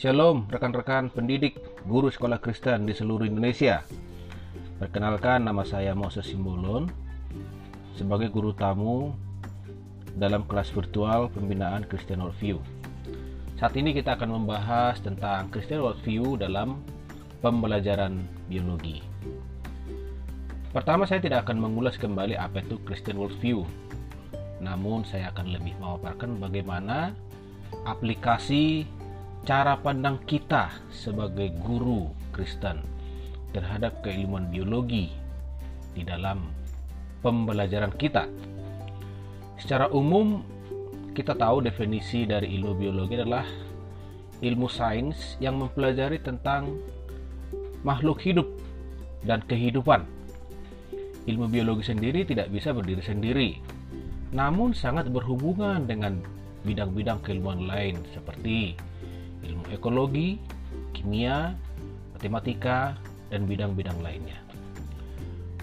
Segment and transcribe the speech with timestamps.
[0.00, 3.84] Shalom rekan-rekan pendidik guru sekolah Kristen di seluruh Indonesia.
[4.80, 6.88] Perkenalkan nama saya Moses Simbolon
[7.92, 9.12] sebagai guru tamu
[10.16, 12.56] dalam kelas virtual pembinaan Christian Worldview.
[13.60, 16.80] Saat ini kita akan membahas tentang Christian Worldview dalam
[17.44, 19.04] pembelajaran biologi.
[20.72, 23.68] Pertama saya tidak akan mengulas kembali apa itu Christian Worldview.
[24.64, 27.12] Namun saya akan lebih memaparkan bagaimana
[27.84, 28.88] aplikasi
[29.40, 32.84] cara pandang kita sebagai guru Kristen
[33.56, 35.08] terhadap keilmuan biologi
[35.96, 36.44] di dalam
[37.24, 38.28] pembelajaran kita.
[39.56, 40.44] Secara umum,
[41.16, 43.44] kita tahu definisi dari ilmu biologi adalah
[44.40, 46.80] ilmu sains yang mempelajari tentang
[47.84, 48.48] makhluk hidup
[49.24, 50.04] dan kehidupan.
[51.28, 53.50] Ilmu biologi sendiri tidak bisa berdiri sendiri,
[54.32, 56.16] namun sangat berhubungan dengan
[56.64, 58.76] bidang-bidang keilmuan lain seperti
[59.44, 60.36] ilmu ekologi,
[60.92, 61.54] kimia,
[62.16, 62.96] matematika,
[63.30, 64.38] dan bidang-bidang lainnya.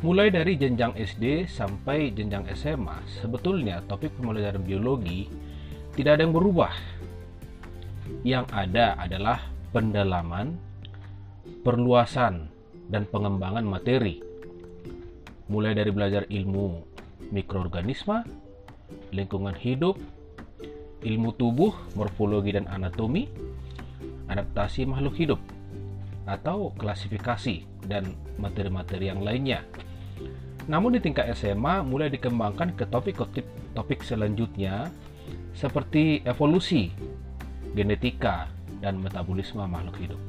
[0.06, 5.26] Mulai dari jenjang SD sampai jenjang SMA, sebetulnya topik pembelajaran biologi
[5.98, 6.74] tidak ada yang berubah.
[8.22, 10.54] Yang ada adalah pendalaman,
[11.66, 12.46] perluasan,
[12.88, 14.24] dan pengembangan materi.
[15.50, 16.84] Mulai dari belajar ilmu
[17.32, 18.24] mikroorganisme,
[19.12, 19.98] lingkungan hidup,
[21.04, 23.28] ilmu tubuh, morfologi dan anatomi,
[24.28, 25.42] adaptasi makhluk hidup,
[26.28, 29.64] atau klasifikasi dan materi-materi yang lainnya.
[30.68, 34.92] Namun di tingkat SMA mulai dikembangkan ke topik-topik selanjutnya
[35.56, 36.92] seperti evolusi,
[37.72, 38.52] genetika,
[38.84, 40.22] dan metabolisme makhluk hidup.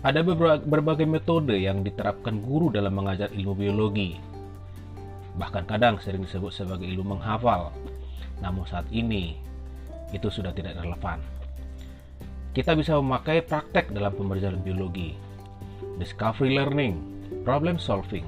[0.00, 0.24] Ada
[0.64, 4.16] berbagai metode yang diterapkan guru dalam mengajar ilmu biologi.
[5.36, 7.70] Bahkan kadang sering disebut sebagai ilmu menghafal.
[8.40, 9.36] Namun saat ini
[10.14, 11.20] itu sudah tidak relevan
[12.56, 15.14] kita bisa memakai praktek dalam pembelajaran biologi,
[16.00, 17.00] discovery learning,
[17.44, 18.24] problem solving,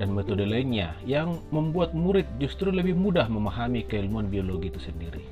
[0.00, 5.22] dan metode lainnya yang membuat murid justru lebih mudah memahami keilmuan biologi itu sendiri.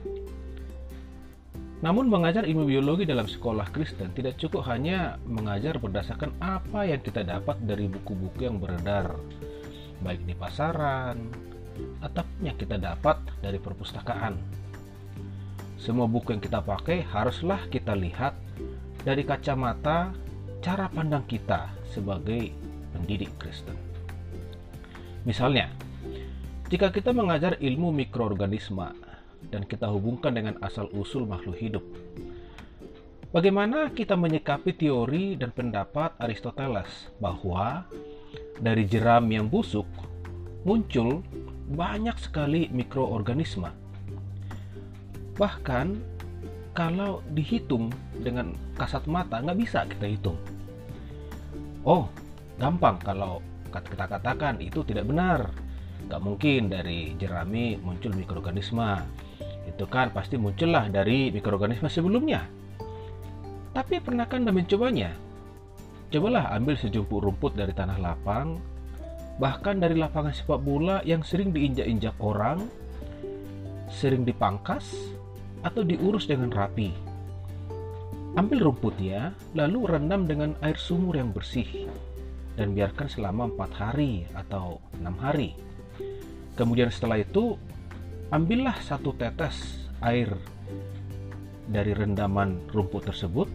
[1.81, 7.25] Namun mengajar ilmu biologi dalam sekolah Kristen tidak cukup hanya mengajar berdasarkan apa yang kita
[7.25, 9.17] dapat dari buku-buku yang beredar,
[10.05, 11.17] baik di pasaran
[12.05, 14.60] atau yang kita dapat dari perpustakaan.
[15.81, 18.37] Semua buku yang kita pakai haruslah kita lihat
[19.01, 20.13] dari kacamata
[20.61, 22.53] cara pandang kita sebagai
[22.93, 23.73] pendidik Kristen.
[25.25, 25.73] Misalnya,
[26.69, 28.93] jika kita mengajar ilmu mikroorganisme
[29.49, 31.85] dan kita hubungkan dengan asal-usul makhluk hidup,
[33.33, 37.89] bagaimana kita menyikapi teori dan pendapat Aristoteles bahwa
[38.61, 39.89] dari jeram yang busuk
[40.69, 41.25] muncul
[41.73, 43.90] banyak sekali mikroorganisme
[45.41, 45.87] Bahkan
[46.77, 47.89] kalau dihitung
[48.21, 50.37] dengan kasat mata nggak bisa kita hitung.
[51.81, 52.13] Oh,
[52.61, 53.41] gampang kalau
[53.73, 55.49] kita katakan itu tidak benar.
[56.07, 59.01] Nggak mungkin dari jerami muncul mikroorganisme.
[59.65, 62.45] Itu kan pasti muncullah dari mikroorganisme sebelumnya.
[63.71, 65.15] Tapi pernahkah Anda mencobanya?
[66.11, 68.59] Cobalah ambil sejumput rumput dari tanah lapang,
[69.39, 72.67] bahkan dari lapangan sepak bola yang sering diinjak-injak orang,
[73.87, 75.15] sering dipangkas,
[75.65, 76.93] atau diurus dengan rapi.
[78.39, 81.91] Ambil rumputnya, lalu rendam dengan air sumur yang bersih
[82.55, 85.59] dan biarkan selama empat hari atau enam hari.
[86.55, 87.59] Kemudian setelah itu,
[88.31, 90.31] ambillah satu tetes air
[91.67, 93.51] dari rendaman rumput tersebut,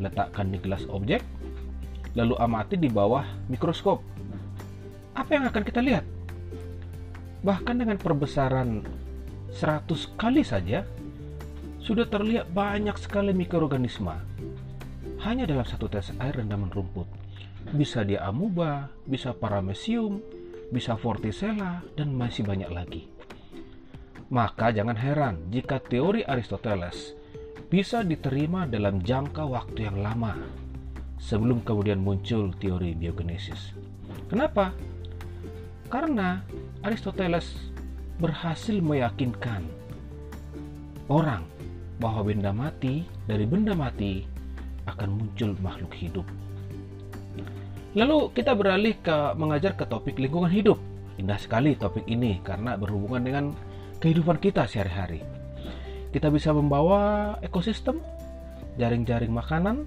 [0.00, 1.20] letakkan di gelas objek,
[2.16, 4.00] lalu amati di bawah mikroskop.
[5.12, 6.04] Apa yang akan kita lihat?
[7.44, 8.80] Bahkan dengan perbesaran
[9.52, 10.86] 100 kali saja,
[11.82, 14.14] sudah terlihat banyak sekali mikroorganisme
[15.26, 17.06] hanya dalam satu tes air rendaman rumput.
[17.74, 20.18] Bisa dia amuba, bisa paramecium,
[20.74, 23.02] bisa vorticella, dan masih banyak lagi.
[24.34, 27.14] Maka jangan heran jika teori Aristoteles
[27.70, 30.38] bisa diterima dalam jangka waktu yang lama
[31.22, 33.76] sebelum kemudian muncul teori biogenesis.
[34.26, 34.74] Kenapa?
[35.86, 36.42] Karena
[36.82, 37.70] Aristoteles
[38.18, 39.62] berhasil meyakinkan
[41.12, 41.51] orang
[42.02, 44.26] bahwa benda mati dari benda mati
[44.90, 46.26] akan muncul makhluk hidup.
[47.94, 50.82] Lalu kita beralih ke mengajar ke topik lingkungan hidup.
[51.22, 53.44] Indah sekali topik ini karena berhubungan dengan
[54.02, 55.22] kehidupan kita sehari-hari.
[56.10, 58.02] Kita bisa membawa ekosistem,
[58.80, 59.86] jaring-jaring makanan,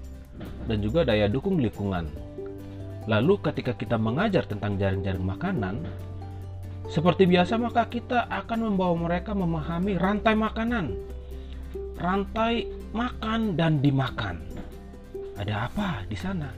[0.64, 2.08] dan juga daya dukung lingkungan.
[3.06, 5.86] Lalu ketika kita mengajar tentang jaring-jaring makanan,
[6.86, 10.94] seperti biasa maka kita akan membawa mereka memahami rantai makanan
[11.96, 14.40] rantai makan dan dimakan.
[15.36, 16.48] Ada apa di sana?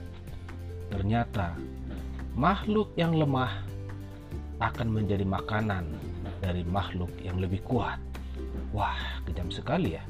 [0.91, 1.55] Ternyata
[2.35, 3.51] makhluk yang lemah
[4.59, 5.87] akan menjadi makanan
[6.43, 7.99] dari makhluk yang lebih kuat.
[8.75, 10.03] Wah, kejam sekali ya.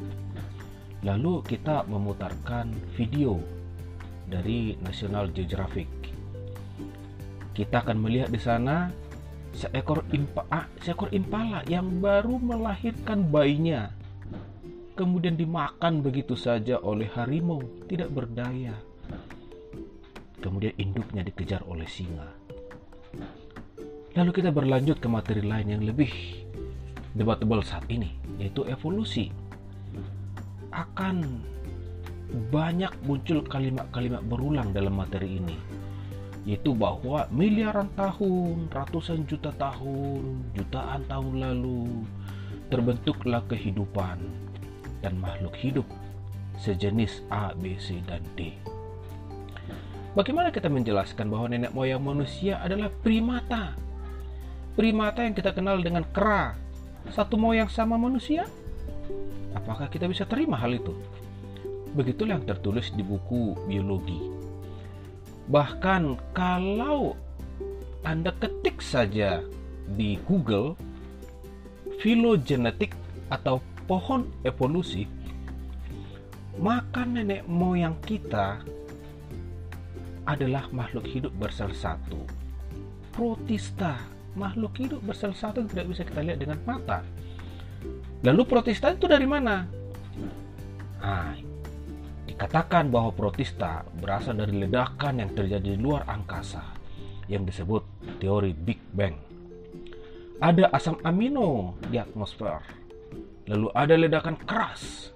[1.05, 3.39] Lalu kita memutarkan video
[4.29, 5.87] dari National Geographic.
[7.55, 8.91] Kita akan melihat di sana
[9.55, 13.91] seekor impa, ah, seekor impala yang baru melahirkan bayinya.
[14.99, 18.75] Kemudian dimakan begitu saja oleh harimau, tidak berdaya.
[20.43, 22.27] Kemudian induknya dikejar oleh singa.
[24.19, 26.11] Lalu kita berlanjut ke materi lain yang lebih
[27.15, 28.11] debatable saat ini,
[28.43, 29.31] yaitu evolusi.
[30.75, 31.47] Akan
[32.51, 35.55] banyak muncul kalimat-kalimat berulang dalam materi ini,
[36.43, 42.03] yaitu bahwa miliaran tahun, ratusan juta tahun, jutaan tahun lalu
[42.67, 44.48] terbentuklah kehidupan
[44.99, 45.87] dan makhluk hidup
[46.59, 48.51] sejenis A, B, C, dan D.
[50.17, 53.77] Bagaimana kita menjelaskan bahwa nenek moyang manusia adalah primata?
[54.75, 56.57] Primata yang kita kenal dengan kera,
[57.13, 58.43] satu moyang sama manusia?
[59.55, 60.91] Apakah kita bisa terima hal itu?
[61.95, 64.19] Begitulah yang tertulis di buku biologi.
[65.49, 67.17] Bahkan kalau
[68.05, 69.41] Anda ketik saja
[69.97, 70.77] di Google
[71.99, 72.93] filogenetik
[73.33, 75.09] atau pohon evolusi,
[76.61, 78.61] maka nenek moyang kita
[80.29, 82.21] adalah makhluk hidup bersel satu.
[83.09, 83.97] Protista,
[84.37, 87.01] makhluk hidup bersel satu tidak bisa kita lihat dengan mata.
[88.21, 89.65] Lalu protista itu dari mana?
[91.01, 91.33] Nah,
[92.39, 96.63] Dikatakan bahwa protista berasal dari ledakan yang terjadi di luar angkasa
[97.27, 97.83] yang disebut
[98.23, 99.19] teori Big Bang.
[100.39, 102.63] Ada asam amino di atmosfer,
[103.49, 105.09] lalu ada ledakan keras,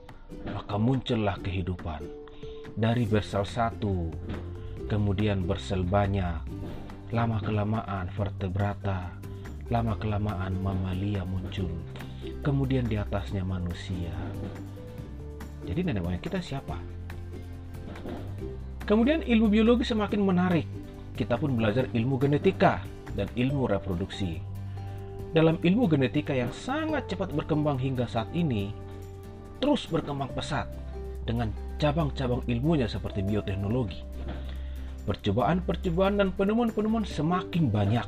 [0.50, 2.01] maka muncullah kehidupan
[2.74, 4.09] dari bersel satu,
[4.89, 6.41] kemudian bersel banyak,
[7.13, 9.13] lama kelamaan vertebrata,
[9.69, 11.69] lama kelamaan mamalia muncul,
[12.41, 14.12] kemudian di atasnya manusia.
[15.69, 16.75] Jadi nenek moyang kita siapa?
[18.83, 20.68] Kemudian ilmu biologi semakin menarik.
[21.13, 22.81] Kita pun belajar ilmu genetika
[23.13, 24.53] dan ilmu reproduksi.
[25.33, 28.69] Dalam ilmu genetika yang sangat cepat berkembang hingga saat ini,
[29.57, 30.69] terus berkembang pesat
[31.25, 31.50] dengan
[31.81, 33.97] cabang-cabang ilmunya seperti bioteknologi.
[35.09, 38.06] Percobaan-percobaan dan penemuan-penemuan semakin banyak.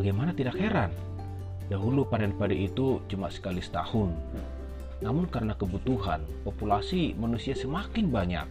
[0.00, 0.88] Bagaimana tidak heran?
[1.68, 4.16] Dahulu panen padi itu cuma sekali setahun.
[5.04, 8.48] Namun karena kebutuhan, populasi manusia semakin banyak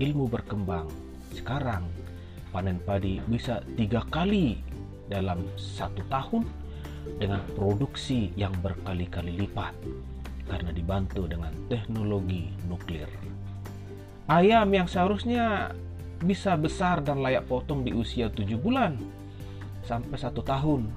[0.00, 0.88] ilmu berkembang.
[1.36, 1.84] Sekarang
[2.48, 4.71] panen padi bisa tiga kali
[5.12, 6.48] dalam satu tahun
[7.20, 9.76] dengan produksi yang berkali-kali lipat
[10.48, 13.08] karena dibantu dengan teknologi nuklir.
[14.32, 15.76] Ayam yang seharusnya
[16.24, 18.96] bisa besar dan layak potong di usia tujuh bulan
[19.84, 20.88] sampai satu tahun.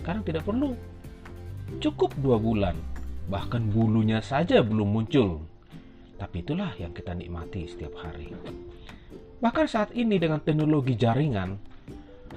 [0.00, 0.72] Sekarang tidak perlu.
[1.82, 2.76] Cukup dua bulan.
[3.26, 5.42] Bahkan bulunya saja belum muncul
[6.16, 8.32] tapi itulah yang kita nikmati setiap hari.
[9.36, 11.60] Bahkan saat ini dengan teknologi jaringan,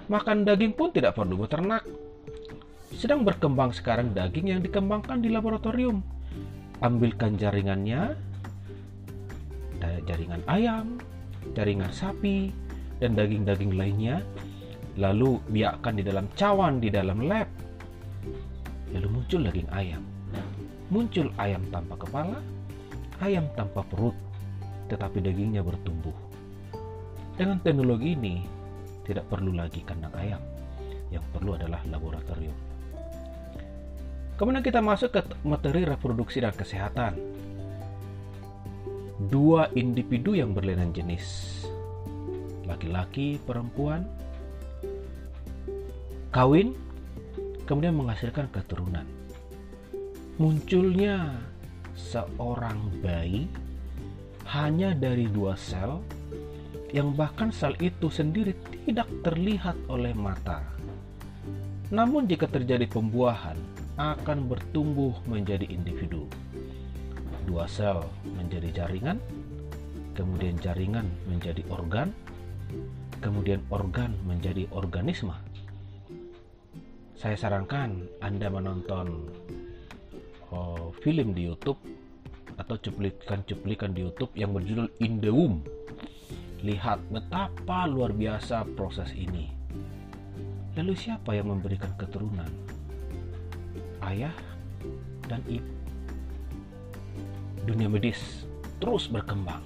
[0.09, 1.85] makan daging pun tidak perlu beternak.
[2.97, 6.01] Sedang berkembang sekarang daging yang dikembangkan di laboratorium.
[6.81, 8.17] Ambilkan jaringannya,
[10.10, 10.98] jaringan ayam,
[11.53, 12.50] jaringan sapi,
[12.98, 14.25] dan daging-daging lainnya,
[14.98, 17.48] lalu biarkan di dalam cawan di dalam lab.
[18.89, 20.03] Lalu muncul daging ayam.
[20.89, 22.41] Muncul ayam tanpa kepala,
[23.22, 24.17] ayam tanpa perut,
[24.89, 26.17] tetapi dagingnya bertumbuh.
[27.38, 28.41] Dengan teknologi ini,
[29.10, 30.42] tidak perlu lagi kandang ayam.
[31.10, 32.54] Yang perlu adalah laboratorium.
[34.38, 37.18] Kemudian kita masuk ke materi reproduksi dan kesehatan.
[39.28, 41.60] Dua individu yang berlainan jenis,
[42.63, 44.08] laki-laki, perempuan,
[46.32, 46.72] kawin,
[47.68, 49.04] kemudian menghasilkan keturunan.
[50.39, 51.36] Munculnya
[52.00, 53.51] seorang bayi
[54.48, 56.00] hanya dari dua sel
[56.89, 60.65] yang bahkan sel itu sendiri tidak terlihat oleh mata.
[61.89, 63.58] Namun jika terjadi pembuahan
[64.00, 66.29] akan bertumbuh menjadi individu.
[67.43, 68.05] Dua sel
[68.38, 69.17] menjadi jaringan,
[70.13, 72.13] kemudian jaringan menjadi organ,
[73.19, 75.34] kemudian organ menjadi organisme.
[77.19, 79.27] Saya sarankan Anda menonton
[80.55, 81.81] uh, film di YouTube
[82.55, 85.63] atau cuplikan-cuplikan di YouTube yang berjudul In the Womb.
[86.60, 89.48] Lihat betapa luar biasa proses ini.
[90.75, 92.50] Lalu siapa yang memberikan keturunan?
[94.04, 94.36] Ayah
[95.28, 95.72] dan ibu.
[97.68, 98.50] dunia medis
[98.82, 99.62] terus berkembang,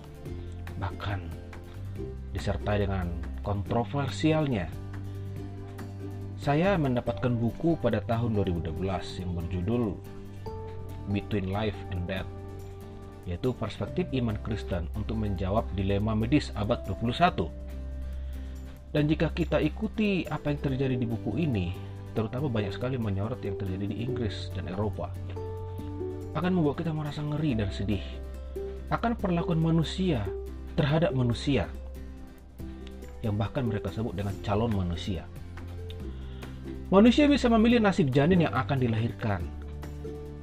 [0.76, 1.24] bahkan
[2.36, 3.08] disertai dengan
[3.46, 4.68] kontroversialnya.
[6.36, 8.76] Saya mendapatkan buku pada tahun 2012
[9.24, 9.96] yang berjudul
[11.08, 12.28] Between Life and Death,
[13.24, 17.48] yaitu perspektif iman Kristen untuk menjawab dilema medis abad 21.
[18.94, 21.74] Dan jika kita ikuti apa yang terjadi di buku ini,
[22.14, 25.10] terutama banyak sekali menyorot yang terjadi di Inggris dan Eropa,
[26.34, 28.04] akan membuat kita merasa ngeri dan sedih
[28.94, 30.22] akan perlakuan manusia
[30.78, 31.66] terhadap manusia
[33.26, 35.26] yang bahkan mereka sebut dengan calon manusia.
[36.94, 39.42] Manusia bisa memilih nasib janin yang akan dilahirkan.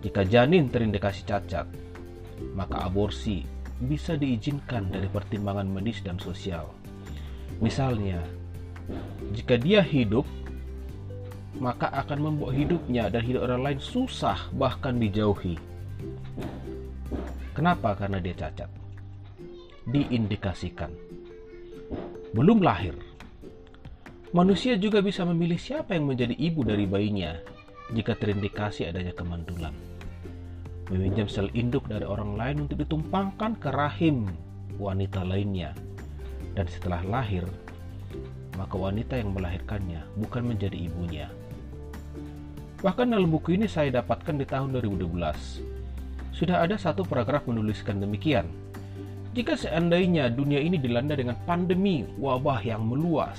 [0.03, 1.69] Jika janin terindikasi cacat,
[2.53, 3.45] maka aborsi
[3.81, 6.69] bisa diizinkan dari pertimbangan medis dan sosial.
[7.61, 8.21] Misalnya,
[9.33, 10.29] jika dia hidup,
[11.61, 15.57] maka akan membuat hidupnya dan hidup orang lain susah bahkan dijauhi.
[17.57, 17.97] Kenapa?
[17.99, 18.71] Karena dia cacat.
[19.89, 20.93] Diindikasikan.
[22.33, 22.95] Belum lahir.
[24.31, 27.35] Manusia juga bisa memilih siapa yang menjadi ibu dari bayinya
[27.91, 29.75] jika terindikasi adanya kemandulan.
[30.91, 34.27] Meminjam sel induk dari orang lain untuk ditumpangkan ke rahim
[34.75, 35.71] wanita lainnya.
[36.59, 37.47] Dan setelah lahir,
[38.59, 41.31] maka wanita yang melahirkannya bukan menjadi ibunya.
[42.83, 45.63] Bahkan dalam buku ini saya dapatkan di tahun 2012.
[46.35, 48.51] Sudah ada satu paragraf menuliskan demikian.
[49.31, 53.39] Jika seandainya dunia ini dilanda dengan pandemi wabah yang meluas,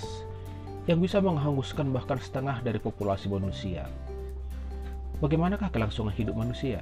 [0.87, 3.91] yang bisa menghanguskan bahkan setengah dari populasi manusia,
[5.19, 6.79] bagaimanakah kelangsungan hidup manusia?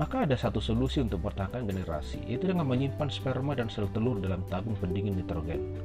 [0.00, 4.40] Maka ada satu solusi untuk pertahankan generasi, yaitu dengan menyimpan sperma dan sel telur dalam
[4.48, 5.76] tabung pendingin nitrogen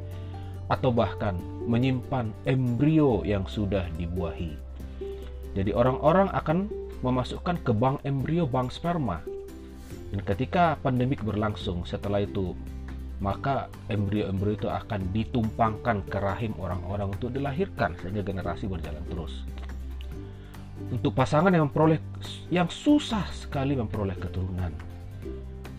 [0.71, 1.35] atau bahkan
[1.67, 4.55] menyimpan embrio yang sudah dibuahi.
[5.51, 6.71] Jadi orang-orang akan
[7.03, 9.19] memasukkan ke bank embrio bank sperma.
[10.15, 12.55] Dan ketika pandemik berlangsung setelah itu
[13.23, 19.47] maka embrio-embrio itu akan ditumpangkan ke rahim orang-orang untuk dilahirkan sehingga generasi berjalan terus.
[20.75, 21.99] Untuk pasangan yang memperoleh
[22.51, 24.75] yang susah sekali memperoleh keturunan,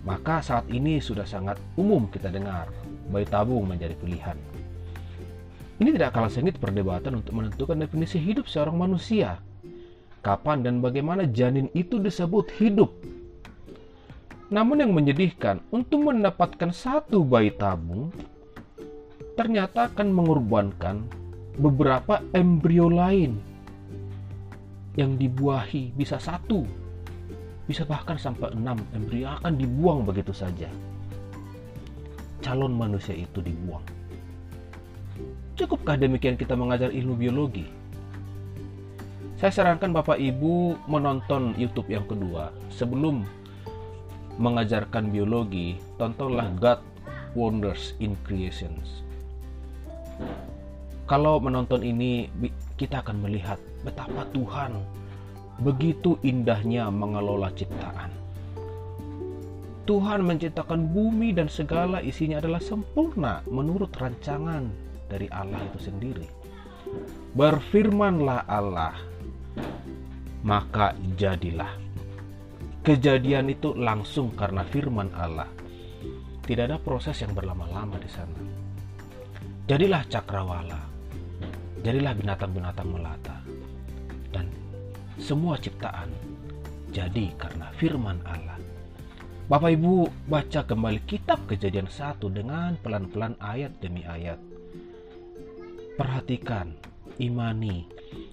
[0.09, 2.73] maka saat ini sudah sangat umum kita dengar
[3.13, 4.39] bayi tabung menjadi pilihan.
[5.77, 9.37] Ini tidak kalah sengit perdebatan untuk menentukan definisi hidup seorang manusia.
[10.25, 12.91] Kapan dan bagaimana janin itu disebut hidup.
[14.49, 18.09] Namun yang menyedihkan, untuk mendapatkan satu bayi tabung,
[19.37, 21.05] ternyata akan mengorbankan
[21.61, 23.37] beberapa embrio lain
[24.97, 26.65] yang dibuahi bisa satu,
[27.69, 30.69] bisa bahkan sampai enam embrio akan dibuang begitu saja.
[32.41, 33.83] Calon manusia itu dibuang
[35.57, 37.65] Cukupkah demikian kita mengajar ilmu biologi?
[39.41, 42.53] Saya sarankan Bapak Ibu menonton YouTube yang kedua.
[42.69, 43.25] Sebelum
[44.37, 46.85] mengajarkan biologi, tontonlah God
[47.33, 49.01] Wonders in Creations.
[51.09, 52.29] Kalau menonton ini,
[52.77, 53.57] kita akan melihat
[53.87, 54.75] betapa Tuhan
[55.63, 58.13] begitu indahnya mengelola ciptaan.
[59.87, 64.67] Tuhan menciptakan bumi dan segala isinya adalah sempurna menurut rancangan
[65.07, 66.27] dari Allah itu sendiri.
[67.39, 68.99] Berfirmanlah Allah,
[70.43, 71.71] maka jadilah.
[72.83, 75.51] Kejadian itu langsung karena firman Allah.
[76.47, 78.39] Tidak ada proses yang berlama-lama di sana.
[79.67, 80.79] Jadilah cakrawala.
[81.83, 83.36] Jadilah binatang-binatang melata.
[85.17, 86.13] Semua ciptaan
[86.93, 88.61] jadi karena firman Allah.
[89.47, 94.43] Bapak Ibu baca kembali kitab kejadian satu dengan pelan-pelan ayat demi ayat
[95.97, 96.77] Perhatikan,
[97.17, 97.89] imani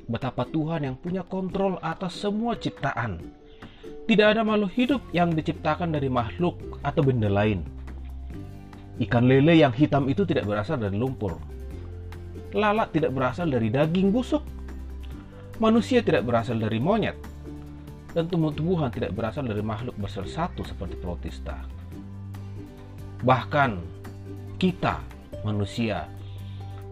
[0.08, 3.24] betapa Tuhan yang punya kontrol atas semua ciptaan.
[4.04, 7.63] Tidak ada makhluk hidup yang diciptakan dari makhluk atau benda lain.
[9.00, 11.40] Ikan lele yang hitam itu tidak berasal dari lumpur.
[12.54, 14.44] Lalat tidak berasal dari daging busuk.
[15.63, 17.15] Manusia tidak berasal dari monyet.
[18.12, 21.63] Dan tumbuh-tumbuhan tidak berasal dari makhluk bersel satu seperti protista.
[23.24, 23.72] Bahkan
[24.60, 25.00] kita,
[25.48, 26.03] manusia,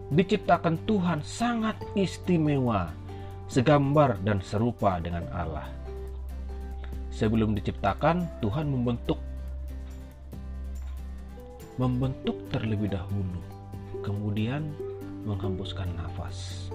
[0.08, 2.88] diciptakan Tuhan sangat istimewa,
[3.52, 5.68] segambar dan serupa dengan Allah.
[7.12, 9.20] Sebelum diciptakan, Tuhan membentuk
[11.76, 13.40] membentuk terlebih dahulu,
[14.00, 14.72] kemudian
[15.28, 16.72] menghembuskan nafas.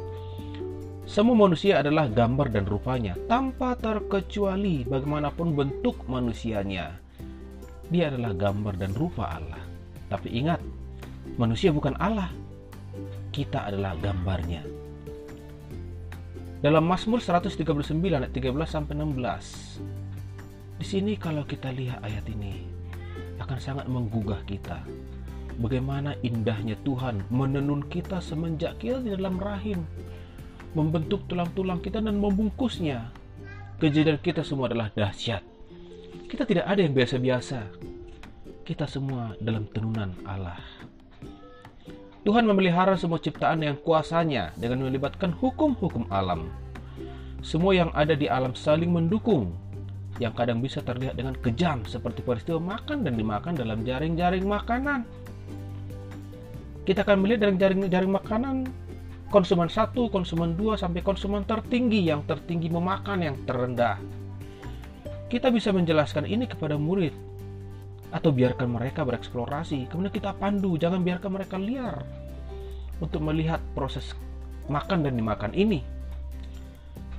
[1.07, 6.99] Semua manusia adalah gambar dan rupanya, tanpa terkecuali bagaimanapun bentuk manusianya.
[7.87, 9.63] Dia adalah gambar dan rupa Allah.
[10.11, 10.59] Tapi ingat,
[11.39, 12.27] manusia bukan Allah,
[13.31, 14.67] kita adalah gambarnya.
[16.59, 17.63] Dalam Mazmur 139
[18.11, 19.79] ayat 13 sampai 16.
[20.75, 22.67] Di sini kalau kita lihat ayat ini
[23.39, 24.83] akan sangat menggugah kita.
[25.55, 29.87] Bagaimana indahnya Tuhan menenun kita semenjak kita di dalam rahim,
[30.73, 33.11] membentuk tulang-tulang kita dan membungkusnya.
[33.77, 35.45] Kejadian kita semua adalah dahsyat.
[36.27, 37.59] Kita tidak ada yang biasa-biasa.
[38.65, 40.59] Kita semua dalam tenunan Allah.
[42.27, 46.51] Tuhan memelihara semua ciptaan yang kuasanya dengan melibatkan hukum-hukum alam.
[47.39, 49.55] Semua yang ada di alam saling mendukung
[50.19, 55.05] yang kadang bisa terlihat dengan kejam seperti peristiwa makan dan dimakan dalam jaring-jaring makanan.
[56.83, 58.55] Kita akan melihat dalam jaring-jaring makanan
[59.27, 63.99] konsumen satu, konsumen dua sampai konsumen tertinggi yang tertinggi memakan yang terendah.
[65.27, 67.11] Kita bisa menjelaskan ini kepada murid
[68.15, 69.91] atau biarkan mereka bereksplorasi.
[69.91, 71.99] Kemudian kita pandu, jangan biarkan mereka liar
[73.03, 74.15] untuk melihat proses
[74.71, 75.83] makan dan dimakan ini.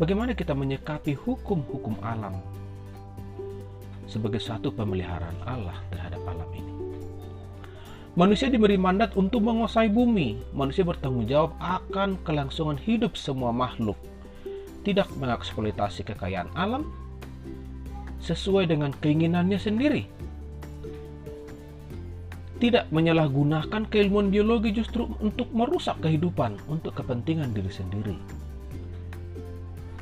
[0.00, 2.38] Bagaimana kita menyikapi hukum-hukum alam
[4.08, 6.77] sebagai satu pemeliharaan Allah terhadap alam ini.
[8.18, 10.42] Manusia diberi mandat untuk menguasai bumi.
[10.50, 13.94] Manusia bertanggung jawab akan kelangsungan hidup semua makhluk.
[14.82, 16.90] Tidak mengeksploitasi kekayaan alam
[18.18, 20.02] sesuai dengan keinginannya sendiri.
[22.58, 28.18] Tidak menyalahgunakan keilmuan biologi justru untuk merusak kehidupan untuk kepentingan diri sendiri.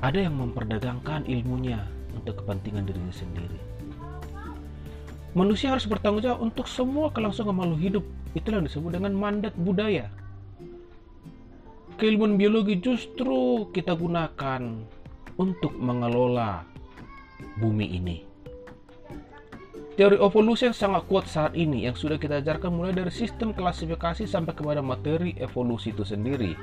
[0.01, 1.85] Ada yang memperdagangkan ilmunya
[2.17, 3.76] untuk kepentingan dirinya sendiri
[5.37, 8.05] Manusia harus bertanggung jawab untuk semua kelangsungan makhluk hidup.
[8.33, 10.09] Itulah yang disebut dengan mandat budaya.
[12.01, 14.81] Keilmuan biologi justru kita gunakan
[15.37, 16.65] untuk mengelola
[17.61, 18.17] bumi ini.
[20.01, 24.25] Teori evolusi yang sangat kuat saat ini yang sudah kita ajarkan mulai dari sistem klasifikasi
[24.25, 26.57] sampai kepada materi evolusi itu sendiri.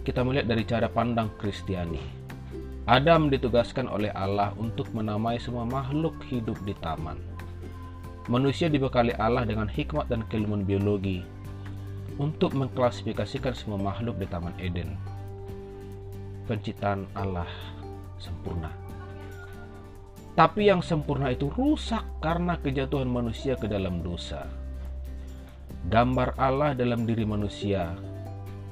[0.00, 2.00] Kita melihat dari cara pandang Kristiani.
[2.88, 7.31] Adam ditugaskan oleh Allah untuk menamai semua makhluk hidup di taman
[8.30, 11.26] Manusia dibekali Allah dengan hikmat dan keilmuan biologi
[12.22, 14.94] untuk mengklasifikasikan semua makhluk di Taman Eden.
[16.46, 17.50] Penciptaan Allah
[18.22, 18.70] sempurna.
[20.38, 24.46] Tapi yang sempurna itu rusak karena kejatuhan manusia ke dalam dosa.
[25.90, 27.90] Gambar Allah dalam diri manusia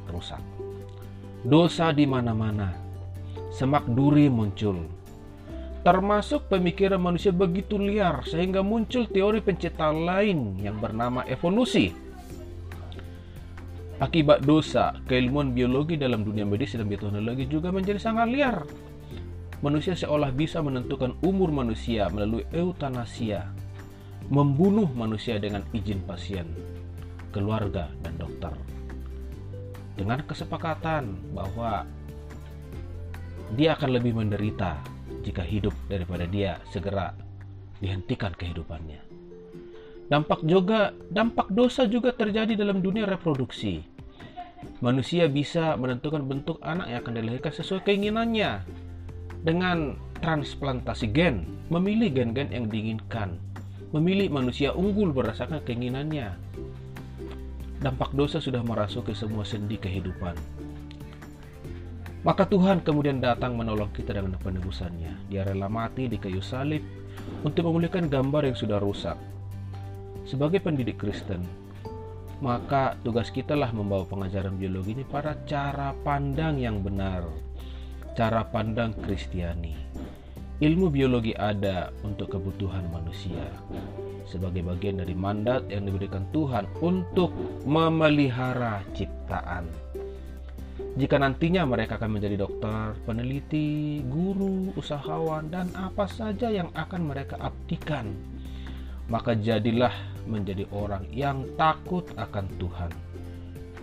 [0.07, 0.39] rusak.
[1.43, 2.71] Dosa di mana-mana.
[3.51, 5.00] Semak duri muncul
[5.81, 11.88] Termasuk pemikiran manusia begitu liar sehingga muncul teori penciptaan lain yang bernama evolusi.
[13.97, 18.64] Akibat dosa, keilmuan biologi dalam dunia medis dan bioteknologi juga menjadi sangat liar.
[19.61, 23.49] Manusia seolah bisa menentukan umur manusia melalui eutanasia,
[24.29, 26.49] membunuh manusia dengan izin pasien,
[27.33, 28.53] keluarga, dan dokter.
[29.97, 31.85] Dengan kesepakatan bahwa
[33.53, 37.13] dia akan lebih menderita jika hidup daripada dia segera
[37.81, 39.01] dihentikan kehidupannya.
[40.11, 43.81] Dampak juga dampak dosa juga terjadi dalam dunia reproduksi.
[44.85, 48.61] Manusia bisa menentukan bentuk anak yang akan dilahirkan sesuai keinginannya
[49.41, 53.41] dengan transplantasi gen, memilih gen-gen yang diinginkan,
[53.97, 56.37] memilih manusia unggul berdasarkan keinginannya.
[57.81, 60.60] Dampak dosa sudah merasuki semua sendi kehidupan
[62.21, 65.33] maka Tuhan kemudian datang menolong kita dengan penebusannya.
[65.33, 66.85] Dia rela mati di kayu salib
[67.41, 69.17] untuk memulihkan gambar yang sudah rusak.
[70.29, 71.41] Sebagai pendidik Kristen,
[72.45, 77.25] maka tugas kita lah membawa pengajaran biologi ini pada cara pandang yang benar,
[78.17, 79.77] cara pandang Kristiani.
[80.61, 83.49] Ilmu biologi ada untuk kebutuhan manusia
[84.29, 87.33] sebagai bagian dari mandat yang diberikan Tuhan untuk
[87.65, 89.89] memelihara ciptaan.
[90.99, 97.38] Jika nantinya mereka akan menjadi dokter, peneliti, guru, usahawan, dan apa saja yang akan mereka
[97.38, 98.11] abdikan,
[99.07, 99.95] maka jadilah
[100.27, 102.93] menjadi orang yang takut akan Tuhan.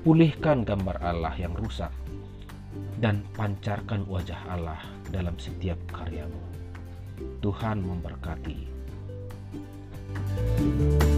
[0.06, 1.92] Pulihkan gambar Allah yang rusak
[3.02, 4.80] dan pancarkan wajah Allah
[5.10, 6.40] dalam setiap karyamu.
[7.42, 8.80] Tuhan memberkati.
[10.58, 11.17] thank you